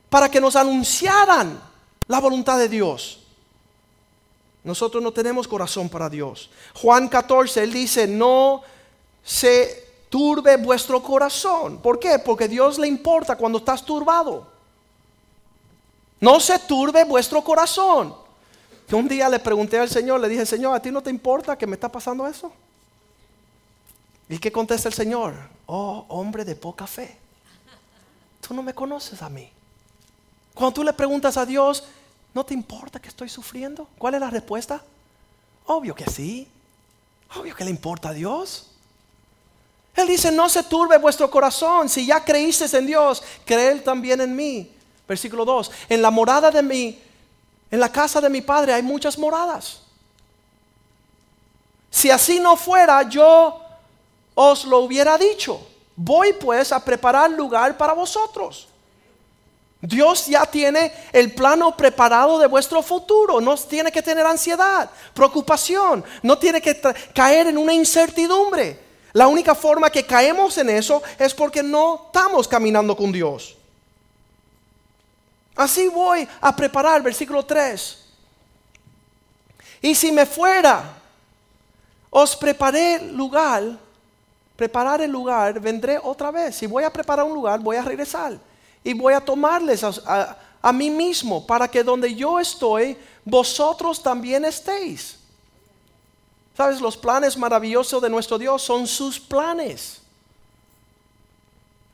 [0.09, 1.61] para que nos anunciaran
[2.07, 3.21] la voluntad de Dios.
[4.65, 6.51] Nosotros no tenemos corazón para Dios.
[6.75, 8.63] Juan 14, él dice, no
[9.25, 11.79] se turbe vuestro corazón.
[11.79, 12.19] ¿Por qué?
[12.19, 14.47] Porque Dios le importa cuando estás turbado.
[16.21, 18.15] No se turbe vuestro corazón.
[18.93, 21.67] un día le pregunté al Señor, le dije, Señor, ¿a ti no te importa que
[21.67, 22.53] me está pasando eso?
[24.33, 25.35] ¿Y qué contesta el Señor?
[25.67, 27.19] Oh, hombre de poca fe.
[28.41, 29.51] Tú no me conoces a mí.
[30.55, 31.85] Cuando tú le preguntas a Dios,
[32.33, 33.87] ¿no te importa que estoy sufriendo?
[33.99, 34.83] ¿Cuál es la respuesta?
[35.67, 36.49] Obvio que sí.
[37.37, 38.69] Obvio que le importa a Dios.
[39.95, 41.91] Él dice, no se turbe vuestro corazón.
[41.91, 44.73] Si ya creíste en Dios, creed también en mí.
[45.07, 45.71] Versículo 2.
[45.91, 46.99] En la morada de mí,
[47.71, 49.83] en la casa de mi padre hay muchas moradas.
[51.91, 53.62] Si así no fuera, yo
[54.35, 55.61] os lo hubiera dicho.
[55.97, 58.69] Voy pues a preparar lugar para vosotros.
[59.81, 63.41] Dios ya tiene el plano preparado de vuestro futuro.
[63.41, 66.05] No tiene que tener ansiedad, preocupación.
[66.23, 66.81] No tiene que
[67.13, 68.79] caer en una incertidumbre.
[69.13, 73.57] La única forma que caemos en eso es porque no estamos caminando con Dios.
[75.57, 77.99] Así voy a preparar, versículo 3.
[79.83, 80.95] Y si me fuera,
[82.09, 83.63] os preparé lugar
[84.63, 86.55] preparar el lugar, vendré otra vez.
[86.55, 88.39] Si voy a preparar un lugar, voy a regresar.
[88.85, 95.19] Y voy a tomarles a, mí mismo para que donde yo estoy, vosotros también estéis.
[96.57, 96.81] ¿Sabes?
[96.81, 100.02] Los planes maravillosos de nuestro Dios son sus planes.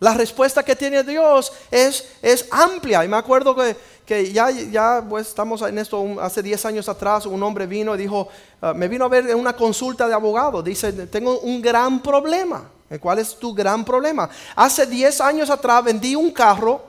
[0.01, 3.05] La respuesta que tiene Dios es, es amplia.
[3.05, 7.27] Y me acuerdo que, que ya, ya pues, estamos en esto, hace 10 años atrás,
[7.27, 8.29] un hombre vino y dijo,
[8.61, 10.63] Ah, me vino a ver en una consulta de abogado.
[10.63, 12.69] Dice, tengo un gran problema.
[13.01, 14.29] ¿Cuál es tu gran problema?
[14.57, 16.83] Hace 10 años atrás vendí un carro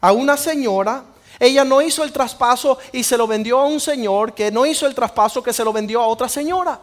[0.00, 1.04] a una señora.
[1.38, 4.86] Ella no hizo el traspaso y se lo vendió a un señor que no hizo
[4.86, 6.80] el traspaso que se lo vendió a otra señora.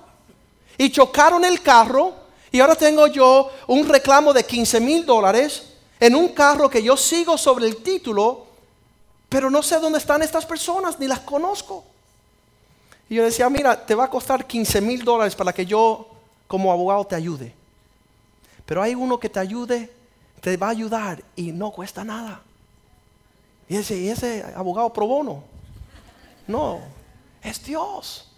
[0.78, 2.14] Y chocaron el carro
[2.54, 6.96] y ahora tengo yo un reclamo de 15 mil dólares en un carro que yo
[6.96, 8.54] sigo sobre el título
[9.34, 11.84] pero no sé dónde están estas personas, ni las conozco.
[13.10, 16.08] Y yo decía, mira, te va a costar 15 mil dólares para que yo
[16.48, 17.52] como abogado te ayude.
[18.63, 19.92] Pero hay uno que te ayude,
[20.39, 22.44] te va a ayudar y no cuesta nada.
[23.68, 25.44] Y ese, ese abogado pro bono.
[26.46, 26.82] No,
[27.42, 28.30] es Dios.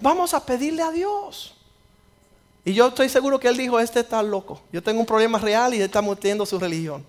[0.00, 1.56] Vamos a pedirle a Dios.
[2.64, 4.60] Y yo estoy seguro que él dijo, este está loco.
[4.72, 7.04] Yo tengo un problema real y está metiendo su religión.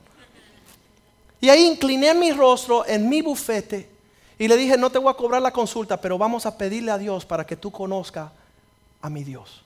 [1.40, 3.90] Y ahí incliné mi rostro en mi bufete
[4.38, 6.98] y le dije, no te voy a cobrar la consulta, pero vamos a pedirle a
[6.98, 8.32] Dios para que tú conozcas
[9.02, 9.64] a mi Dios.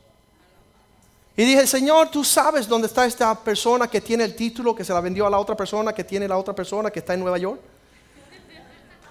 [1.36, 4.93] Y dije, Señor, tú sabes dónde está esta persona que tiene el título, que se
[4.93, 7.38] la vendió a la otra persona, que tiene la otra persona que está en Nueva
[7.38, 7.62] York.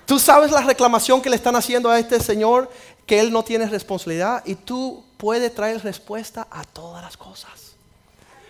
[0.05, 2.71] Tú sabes la reclamación que le están haciendo a este señor,
[3.09, 7.73] que él no tiene responsabilidad y tú puedes traer respuesta a todas las cosas.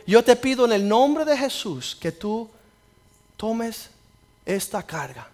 [0.04, 2.50] Yo te pido en el nombre de Jesús que tú
[3.36, 3.90] tomes
[4.44, 5.28] esta carga.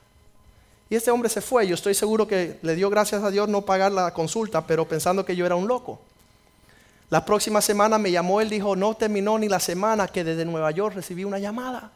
[0.91, 1.67] Y este hombre se fue.
[1.67, 5.25] Yo estoy seguro que le dio gracias a Dios no pagar la consulta, pero pensando
[5.25, 5.99] que yo era un loco.
[7.09, 10.71] La próxima semana me llamó, él dijo, no terminó ni la semana que desde Nueva
[10.71, 11.91] York recibí una llamada.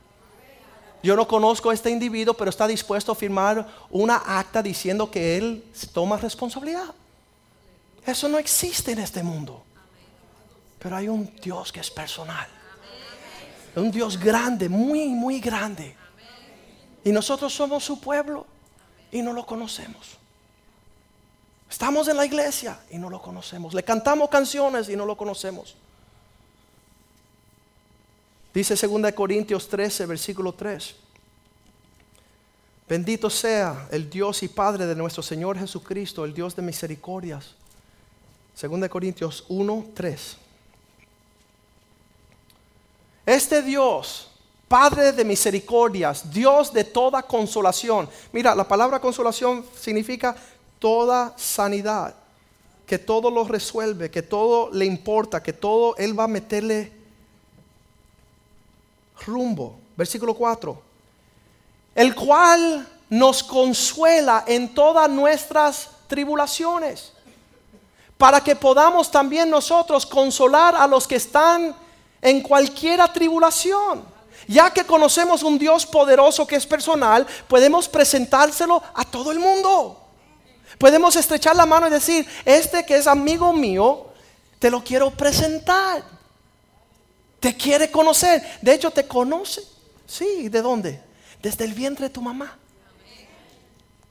[1.02, 5.36] Yo no conozco a este individuo, pero está dispuesto a firmar una acta diciendo que
[5.36, 5.62] él
[5.92, 6.94] toma responsabilidad.
[8.08, 9.62] Eso no existe en este mundo.
[10.78, 12.48] Pero hay un Dios que es personal.
[13.76, 15.94] Un Dios grande, muy, muy grande.
[17.04, 18.46] Y nosotros somos su pueblo
[19.12, 20.16] y no lo conocemos.
[21.68, 23.74] Estamos en la iglesia y no lo conocemos.
[23.74, 25.76] Le cantamos canciones y no lo conocemos.
[28.54, 30.96] Dice 2 Corintios 13, versículo 3.
[32.88, 37.54] Bendito sea el Dios y Padre de nuestro Señor Jesucristo, el Dios de misericordias.
[38.60, 40.36] 2 Corintios 1, 3.
[43.24, 44.30] Este Dios,
[44.66, 48.08] Padre de misericordias, Dios de toda consolación.
[48.32, 50.34] Mira, la palabra consolación significa
[50.78, 52.14] toda sanidad,
[52.86, 56.92] que todo lo resuelve, que todo le importa, que todo Él va a meterle
[59.24, 59.78] rumbo.
[59.96, 60.82] Versículo 4.
[61.94, 67.12] El cual nos consuela en todas nuestras tribulaciones,
[68.18, 71.74] para que podamos también nosotros consolar a los que están
[72.20, 74.04] en cualquiera tribulación.
[74.48, 80.04] Ya que conocemos un Dios poderoso que es personal, podemos presentárselo a todo el mundo.
[80.78, 84.07] Podemos estrechar la mano y decir, este que es amigo mío,
[84.59, 86.02] te lo quiero presentar.
[87.38, 88.59] Te quiere conocer.
[88.61, 89.62] De hecho, te conoce.
[90.07, 91.00] Sí, ¿de dónde?
[91.40, 92.57] Desde el vientre de tu mamá.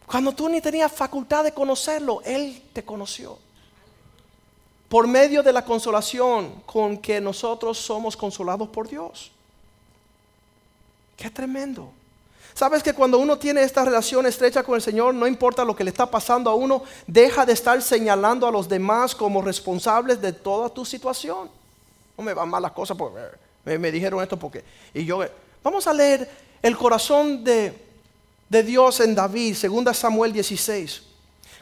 [0.05, 3.39] Cuando tú ni tenías facultad de conocerlo, Él te conoció.
[4.89, 9.31] Por medio de la consolación con que nosotros somos consolados por Dios.
[11.17, 11.91] Qué tremendo.
[12.53, 15.83] Sabes que cuando uno tiene esta relación estrecha con el Señor, no importa lo que
[15.83, 20.33] le está pasando a uno, deja de estar señalando a los demás como responsables de
[20.33, 21.51] toda tu situación.
[22.17, 23.19] No me van mal las cosas porque
[23.63, 24.63] me, dijeron esto porque...
[24.93, 25.23] Y yo,
[25.63, 26.27] vamos a leer
[26.63, 27.77] el corazón de,
[28.49, 31.03] de Dios en David, 2 Samuel 16.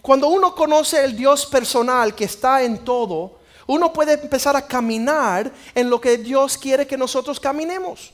[0.05, 5.51] Cuando uno conoce el Dios personal que está en todo, uno puede empezar a caminar
[5.73, 8.11] en lo que Dios quiere que nosotros caminemos.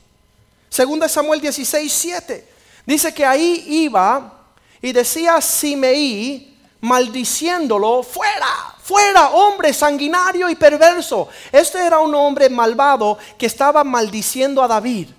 [0.73, 2.47] 2 Samuel 16, 7.
[2.85, 4.39] Dice que ahí iba
[4.81, 11.27] y decía Simeí, maldiciéndolo, fuera, fuera, hombre sanguinario y perverso.
[11.51, 15.09] Este era un hombre malvado que estaba maldiciendo a David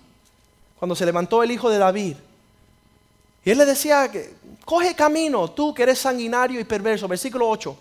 [0.79, 2.17] cuando se levantó el hijo de David.
[3.45, 4.11] Y él le decía,
[4.65, 7.09] coge camino, tú que eres sanguinario y perverso.
[7.09, 7.77] Versículo 8.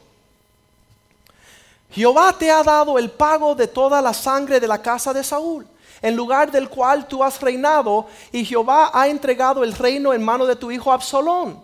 [1.92, 5.68] Jehová te ha dado el pago de toda la sangre de la casa de Saúl
[6.02, 10.46] en lugar del cual tú has reinado, y Jehová ha entregado el reino en mano
[10.46, 11.62] de tu hijo Absalón.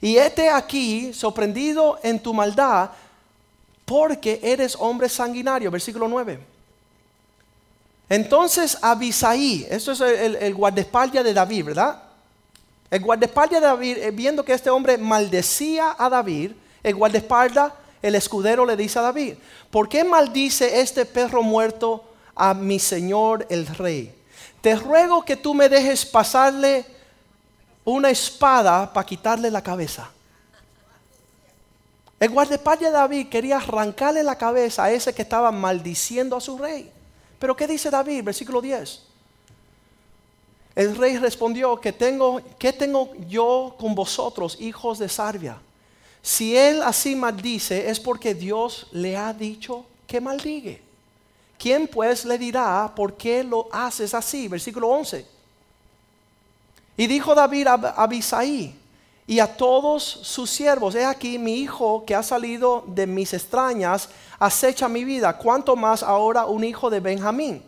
[0.00, 2.90] Y este aquí, sorprendido en tu maldad,
[3.84, 5.70] porque eres hombre sanguinario.
[5.70, 6.38] Versículo 9.
[8.08, 12.02] Entonces Abisaí, esto es el, guardaespaldas de David, ¿verdad?
[12.92, 16.52] El guardaespaldas de David, eh, viendo que este hombre maldecía a David,
[16.84, 17.72] el guardaespaldas,
[18.02, 19.34] el escudero le dice a David,
[19.72, 24.14] ¿por qué maldice este perro muerto a mi señor el rey.
[24.60, 26.84] Te ruego que tú me dejes pasarle
[27.84, 30.10] una espada para quitarle la cabeza.
[32.20, 36.56] El guardaespaldas de David quería arrancarle la cabeza a ese que estaba maldiciendo a su
[36.56, 36.90] rey.
[37.38, 38.22] Pero ¿qué dice David?
[38.22, 39.11] Versículo 10.
[40.74, 45.58] El rey respondió, que tengo, ¿qué tengo yo con vosotros, hijos de Sarvia?
[46.22, 50.80] Si él así maldice, es porque Dios le ha dicho que maldigue.
[51.58, 54.48] ¿Quién pues le dirá por qué lo haces así?
[54.48, 55.26] Versículo 11.
[56.96, 58.74] Y dijo David a Abisaí,
[59.26, 60.94] y a todos sus siervos.
[60.94, 64.08] He aquí mi hijo que ha salido de mis extrañas
[64.38, 65.36] acecha mi vida.
[65.38, 67.62] ¿Cuánto más ahora un hijo de Benjamín?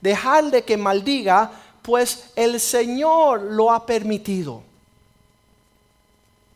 [0.00, 1.50] Dejarle que maldiga,
[1.84, 4.62] pues el Señor lo ha permitido.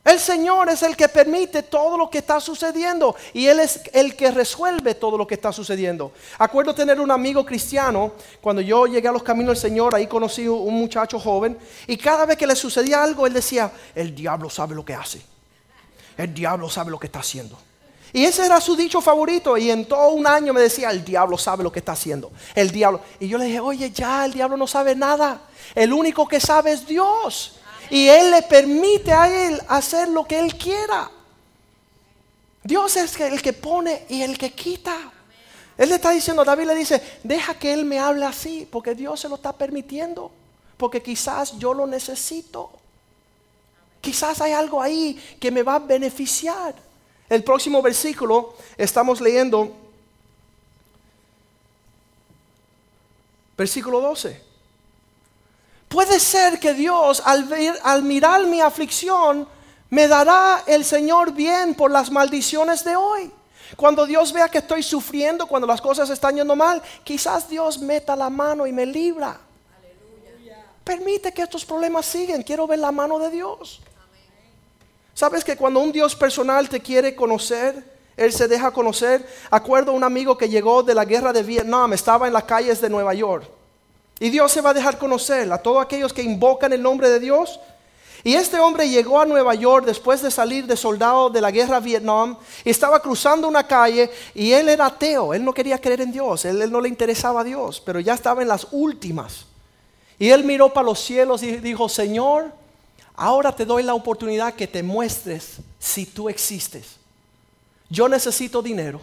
[0.02, 4.16] El Señor es el que permite todo lo que está sucediendo y Él es el
[4.16, 6.12] que resuelve todo lo que está sucediendo.
[6.38, 10.48] Acuerdo tener un amigo cristiano, cuando yo llegué a los caminos del Señor, ahí conocí
[10.48, 14.74] un muchacho joven y cada vez que le sucedía algo, él decía, el diablo sabe
[14.74, 15.20] lo que hace,
[16.16, 17.58] el diablo sabe lo que está haciendo.
[18.12, 19.56] Y ese era su dicho favorito.
[19.56, 22.32] Y en todo un año me decía, el diablo sabe lo que está haciendo.
[22.54, 23.00] El diablo.
[23.20, 25.42] Y yo le dije, oye, ya, el diablo no sabe nada.
[25.74, 27.58] El único que sabe es Dios
[27.90, 31.10] y Él le permite a Él hacer lo que Él quiera.
[32.62, 35.12] Dios es el que pone y el que quita.
[35.76, 39.20] Él le está diciendo, David le dice, deja que Él me hable así, porque Dios
[39.20, 40.30] se lo está permitiendo,
[40.76, 42.70] porque quizás yo lo necesito.
[44.00, 46.74] Quizás hay algo ahí que me va a beneficiar.
[47.28, 49.72] El próximo versículo estamos leyendo,
[53.56, 54.42] versículo 12.
[55.88, 57.48] Puede ser que Dios al,
[57.82, 59.46] al mirar mi aflicción
[59.90, 63.30] me dará el Señor bien por las maldiciones de hoy.
[63.76, 68.16] Cuando Dios vea que estoy sufriendo, cuando las cosas están yendo mal, quizás Dios meta
[68.16, 69.38] la mano y me libra.
[70.84, 72.42] Permite que estos problemas sigan.
[72.42, 73.80] Quiero ver la mano de Dios.
[75.18, 77.82] ¿Sabes que cuando un Dios personal te quiere conocer,
[78.16, 79.28] Él se deja conocer?
[79.50, 82.80] Acuerdo a un amigo que llegó de la guerra de Vietnam, estaba en las calles
[82.80, 83.42] de Nueva York.
[84.20, 87.18] Y Dios se va a dejar conocer a todos aquellos que invocan el nombre de
[87.18, 87.58] Dios.
[88.22, 91.80] Y este hombre llegó a Nueva York después de salir de soldado de la guerra
[91.80, 96.12] Vietnam y estaba cruzando una calle y él era ateo, él no quería creer en
[96.12, 99.46] Dios, él, él no le interesaba a Dios, pero ya estaba en las últimas.
[100.16, 102.52] Y él miró para los cielos y dijo, Señor,
[103.18, 106.96] ahora te doy la oportunidad que te muestres si tú existes.
[107.90, 109.00] Yo necesito dinero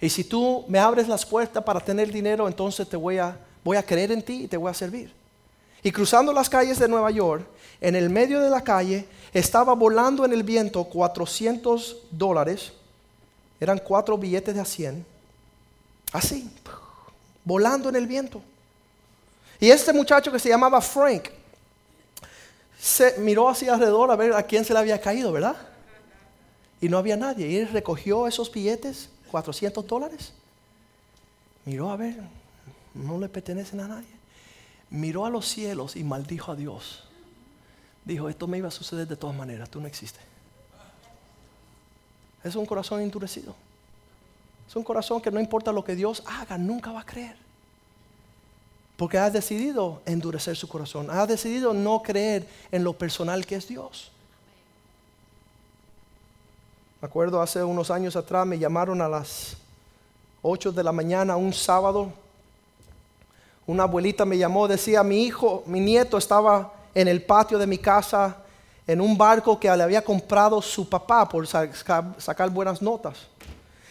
[0.00, 3.76] y si tú me abres las puertas para tener dinero, entonces te voy a voy
[3.76, 5.12] a creer en ti y te voy a servir.
[5.82, 7.44] Y cruzando las calles de Nueva York,
[7.80, 12.72] en el medio de la calle estaba volando en el viento 400 dólares,
[13.58, 15.04] eran cuatro billetes de a 100,
[16.12, 16.48] así,
[17.44, 18.40] volando en el viento.
[19.58, 21.28] Y este muchacho que se llamaba Frank,
[22.78, 25.56] se miró hacia alrededor a ver a quién se le había caído, ¿verdad?
[26.80, 27.48] Y no había nadie.
[27.48, 30.32] Y él recogió esos billetes, 400 dólares.
[31.64, 32.16] Miró a ver,
[32.94, 34.08] no le pertenecen a nadie.
[34.90, 37.04] Miró a los cielos y maldijo a Dios.
[38.04, 40.22] Dijo, esto me iba a suceder de todas maneras, tú no existes.
[42.44, 43.56] Es un corazón endurecido.
[44.68, 47.45] Es un corazón que no importa lo que Dios haga, nunca va a creer.
[48.96, 51.10] Porque ha decidido endurecer su corazón.
[51.10, 54.10] Ha decidido no creer en lo personal que es Dios.
[57.00, 59.56] Me acuerdo hace unos años atrás me llamaron a las
[60.42, 62.12] 8 de la mañana un sábado
[63.66, 67.78] una abuelita me llamó, decía, mi hijo, mi nieto estaba en el patio de mi
[67.78, 68.36] casa
[68.86, 73.26] en un barco que le había comprado su papá por sacar, buenas notas.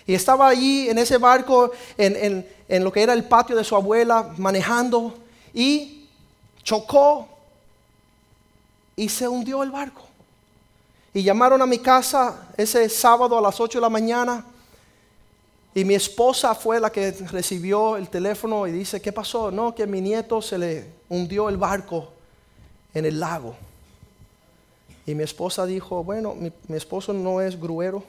[0.07, 3.75] Y estaba allí en ese barco, en, en lo que era el patio de su
[3.75, 5.15] abuela, manejando
[5.53, 6.07] y
[6.63, 7.27] chocó
[8.95, 10.03] y se hundió el barco.
[11.13, 14.45] Y llamaron a mi casa ese sábado a las 8 de la mañana
[15.77, 19.51] y mi esposa fue la que recibió el teléfono y dice, ¿qué pasó?
[19.51, 22.13] No, que mi nieto se le hundió el barco
[22.93, 23.57] en el lago.
[25.05, 28.05] Y mi esposa dijo, bueno, mi, esposo no es gruero,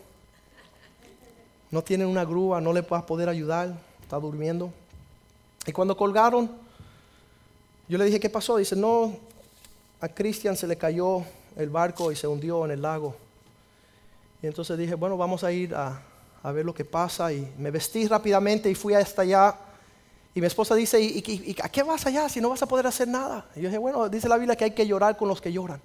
[1.70, 4.72] no tiene una grúa, no le puedo poder ayudar, está durmiendo.
[5.66, 6.50] Y cuando colgaron,
[7.88, 8.56] yo le dije, ¿qué pasó?
[8.56, 9.16] Dice, no,
[10.00, 11.22] a Cristian se le cayó
[11.56, 13.16] el barco y se hundió en el lago.
[14.42, 16.02] Y entonces dije, bueno, vamos a ir a,
[16.42, 19.56] a ver lo que pasa y me vestí rápidamente y fui hasta allá.
[20.34, 23.08] Y mi esposa dice, ¿Y, a qué vas allá si no vas a poder hacer
[23.08, 23.46] nada?
[23.56, 25.80] Y yo dije, bueno, dice la Biblia que hay que llorar con los que lloran.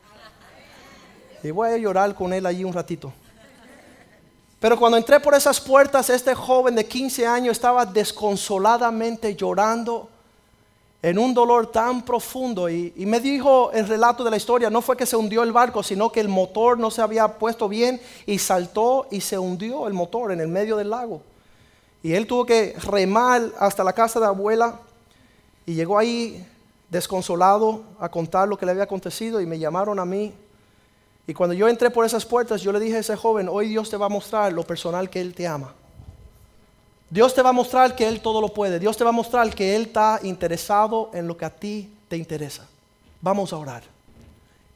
[1.41, 3.11] Y voy a llorar con él allí un ratito.
[4.61, 10.07] Pero cuando entré por esas puertas, este joven de 15 años estaba desconsoladamente llorando
[11.01, 12.69] en un dolor tan profundo.
[12.69, 15.81] Y, me dijo el relato de la historia, no fue que se hundió el barco,
[15.81, 19.95] sino que el motor no se había puesto bien y saltó y se hundió el
[19.95, 21.23] motor en el medio del lago.
[22.03, 24.79] Y él tuvo que remar hasta la casa de abuela
[25.65, 26.45] y llegó ahí
[26.91, 30.31] desconsolado a contar lo que le había acontecido y me llamaron a mí.
[31.27, 33.89] Y cuando yo entré por esas puertas, yo le dije a ese joven, hoy Dios
[33.89, 35.73] te va a mostrar lo personal que Él te ama.
[37.09, 38.79] Dios te va a mostrar que Él todo lo puede.
[38.79, 42.17] Dios te va a mostrar que Él está interesado en lo que a ti te
[42.17, 42.67] interesa.
[43.21, 43.83] Vamos a orar.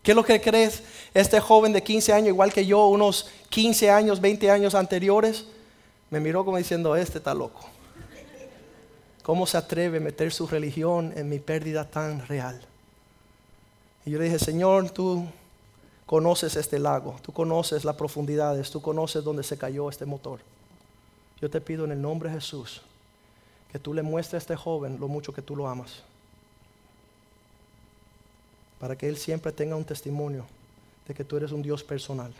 [0.03, 0.83] ¿Qué es lo que crees?
[1.13, 5.45] Este joven de 15 años, igual que yo, unos 15 años, 20 años anteriores,
[6.11, 7.67] me miró como diciendo, este está loco.
[9.23, 12.61] ¿Cómo se atreve a meter su religión en mi pérdida tan real?
[14.05, 15.25] Y yo le dije, Señor, tú
[16.05, 20.39] conoces este lago, tú conoces las profundidades, tú conoces dónde se cayó este motor.
[21.41, 22.81] Yo te pido en el nombre de Jesús
[23.71, 26.03] que tú le muestres a este joven lo mucho que tú lo amas.
[28.79, 30.45] Para que él siempre tenga un testimonio
[31.07, 32.33] de que tú eres un Dios personal.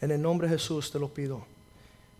[0.00, 1.40] En el nombre de Jesús te lo pido.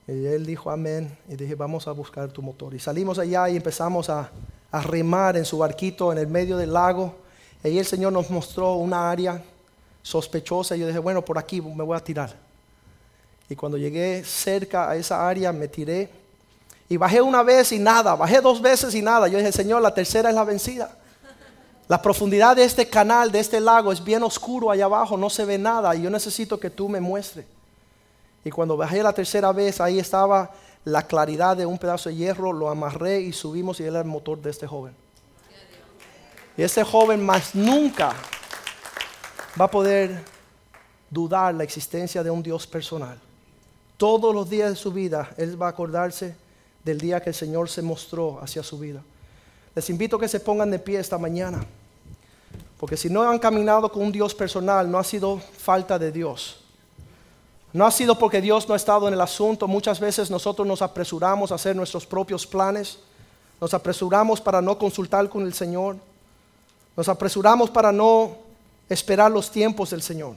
[0.09, 2.73] Y él dijo amén y dije, vamos a buscar tu motor.
[2.75, 4.31] Y salimos allá y empezamos a,
[4.71, 7.15] a remar en su barquito en el medio del lago.
[7.63, 9.43] Y el Señor nos mostró una área
[10.07, 10.77] sospechosa.
[10.77, 12.33] Y yo dije, bueno, por aquí me voy a tirar.
[13.49, 16.09] Y cuando llegué cerca a esa área, me tiré.
[16.89, 19.27] Y bajé una vez y nada, bajé dos veces y nada.
[19.27, 20.97] Yo dije, Señor, la tercera es la vencida.
[21.89, 25.45] La profundidad de este canal, de este lago, es bien oscuro allá abajo, no se
[25.45, 25.95] ve nada.
[25.97, 27.45] Y yo necesito que tú me muestres.
[28.45, 30.53] Y cuando bajé la tercera vez, ahí estaba
[30.85, 34.07] la claridad de un pedazo de hierro, lo amarré y subimos y él era el
[34.07, 34.95] motor de este joven.
[36.57, 38.15] Y este joven más nunca
[39.59, 40.23] va a poder
[41.11, 43.19] dudar la existencia de un Dios personal.
[43.97, 46.37] Todos los días de su vida, él va a acordarse
[46.85, 49.03] del día que el Señor se mostró hacia su vida.
[49.75, 51.65] Les invito a que se pongan de pie esta mañana.
[52.79, 56.61] Porque si no han caminado con un Dios personal, no ha sido falta de Dios.
[57.73, 59.67] No ha sido porque Dios no ha estado en el asunto.
[59.67, 62.99] Muchas veces nosotros nos apresuramos a hacer nuestros propios planes.
[63.61, 65.97] Nos apresuramos para no consultar con el Señor.
[66.97, 68.46] Nos apresuramos para no
[68.89, 70.37] esperar los tiempos del Señor.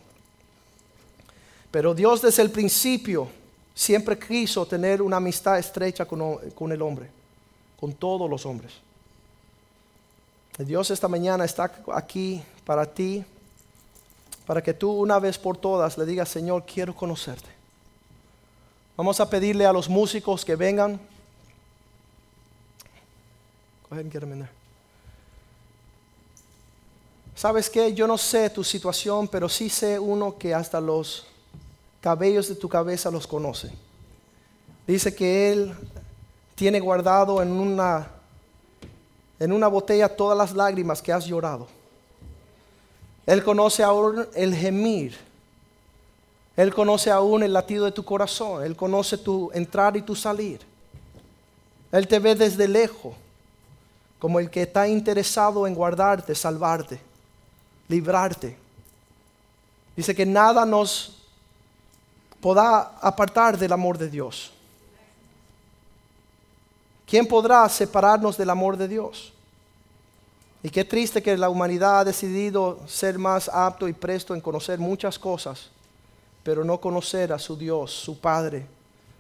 [1.71, 3.29] Pero Dios desde el principio
[3.75, 7.09] siempre quiso tener una amistad estrecha con, el hombre,
[7.79, 8.73] con todos los hombres.
[10.57, 13.23] Dios esta mañana está aquí para ti
[14.45, 17.47] para que tú una vez por todas le digas, Señor, quiero conocerte.
[18.97, 20.99] Vamos a pedirle a los músicos que vengan.
[27.39, 27.93] ¿Sabes qué?
[27.93, 31.25] Yo no sé tu situación, pero sí sé uno que hasta los
[32.01, 33.71] cabellos de tu cabeza los conoce.
[34.85, 35.73] Dice que Él
[36.53, 38.09] tiene guardado en una,
[39.39, 41.69] en una botella todas las lágrimas que has llorado.
[43.25, 45.15] Él conoce aún el gemir.
[46.57, 48.65] Él conoce aún el latido de tu corazón.
[48.65, 50.59] Él conoce tu entrar y tu salir.
[51.89, 53.13] Él te ve desde lejos
[54.19, 57.07] como el que está interesado en guardarte, salvarte,
[57.89, 58.57] librarte.
[59.97, 61.17] Dice que nada nos
[62.39, 64.51] podrá apartar del amor de Dios.
[67.05, 69.33] ¿Quién podrá separarnos del amor de Dios?
[70.61, 74.77] Y qué triste que la humanidad ha decidido ser más apto y presto en conocer
[74.77, 75.69] muchas cosas,
[76.43, 78.65] pero no conocer a su Dios, su Padre,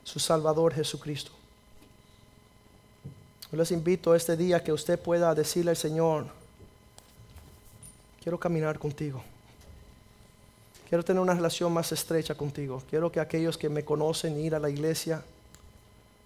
[0.03, 1.31] su Salvador Jesucristo.
[3.51, 6.38] Yo les invito este día que usted pueda decirle al Señor,
[8.29, 9.23] quiero caminar contigo.
[10.87, 12.83] Quiero tener una relación más estrecha contigo.
[12.87, 15.23] Quiero que aquellos que me conocen ir a la iglesia,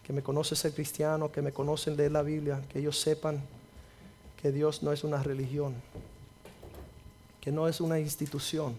[0.05, 3.41] que me conocen ser cristiano, que me conocen leer la Biblia, que ellos sepan
[4.41, 5.75] que Dios no es una religión,
[7.39, 8.75] que no es una institución,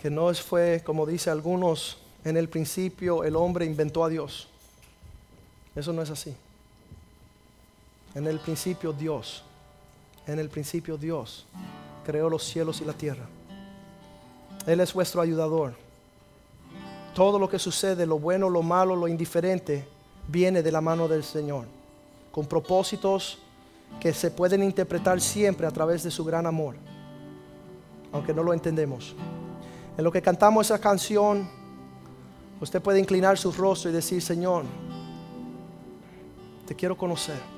[0.00, 4.48] que no fue, como dice algunos, en el principio el hombre inventó a Dios.
[5.74, 6.34] Eso no es así.
[8.14, 9.44] En el principio Dios,
[10.26, 11.46] en el principio Dios
[12.04, 13.26] creó los cielos y la tierra.
[14.66, 15.74] Él es vuestro ayudador.
[17.14, 19.86] Todo lo que sucede, lo bueno, lo malo, lo indiferente,
[20.28, 21.66] viene de la mano del Señor
[22.36, 23.38] con propósitos
[23.98, 26.74] que se pueden interpretar siempre a través de su gran amor,
[28.12, 29.14] aunque no lo entendemos.
[29.96, 31.48] En lo que cantamos esa canción,
[32.60, 34.64] usted puede inclinar su rostro y decir, Señor,
[36.66, 37.55] te quiero conocer.